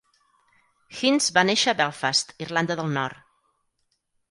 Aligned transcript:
Hinds 1.01 1.27
va 1.35 1.43
néixer 1.51 1.71
a 1.75 1.79
Belfast, 1.83 2.33
Irlanda 2.47 2.81
del 2.83 2.93
Nord. 2.99 3.23